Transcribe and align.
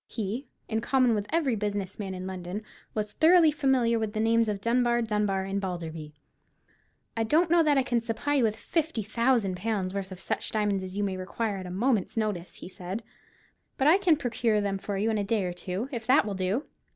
He, 0.07 0.47
in 0.67 0.81
common 0.81 1.13
with 1.13 1.27
every 1.29 1.55
business 1.55 1.99
man 1.99 2.15
in 2.15 2.25
London, 2.25 2.63
was 2.95 3.13
thoroughly 3.13 3.51
familiar 3.51 3.99
with 3.99 4.13
the 4.13 4.19
names 4.19 4.49
of 4.49 4.59
Dunbar, 4.59 5.03
Dunbar, 5.03 5.43
and 5.43 5.61
Balderby. 5.61 6.13
"I 7.15 7.21
don't 7.23 7.51
know 7.51 7.61
that 7.61 7.77
I 7.77 7.83
can 7.83 8.01
supply 8.01 8.33
you 8.33 8.43
with 8.43 8.55
fifty 8.55 9.03
thousand 9.03 9.57
pounds' 9.57 9.93
worth 9.93 10.11
of 10.11 10.19
such 10.19 10.49
diamonds 10.51 10.81
as 10.81 10.97
you 10.97 11.03
may 11.03 11.17
require 11.17 11.57
at 11.57 11.67
a 11.67 11.69
moment's 11.69 12.17
notice," 12.17 12.55
he 12.55 12.67
said; 12.67 13.03
"but 13.77 13.85
I 13.87 13.99
can 13.99 14.17
procure 14.17 14.59
them 14.59 14.79
for 14.79 14.97
you 14.97 15.11
in 15.11 15.19
a 15.19 15.23
day 15.23 15.43
or 15.43 15.53
two, 15.53 15.87
if 15.91 16.07
that 16.07 16.25
will 16.25 16.33
do?" 16.33 16.65